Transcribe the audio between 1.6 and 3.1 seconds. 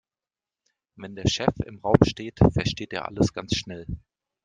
im Raum steht, versteht er